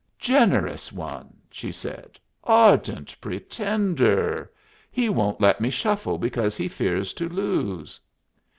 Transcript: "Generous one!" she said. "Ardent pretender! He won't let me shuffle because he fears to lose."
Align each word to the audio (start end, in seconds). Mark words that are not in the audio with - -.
"Generous 0.17 0.91
one!" 0.91 1.37
she 1.51 1.71
said. 1.71 2.17
"Ardent 2.43 3.15
pretender! 3.21 4.51
He 4.91 5.09
won't 5.09 5.39
let 5.39 5.61
me 5.61 5.69
shuffle 5.69 6.17
because 6.17 6.57
he 6.57 6.67
fears 6.67 7.13
to 7.13 7.29
lose." 7.29 7.99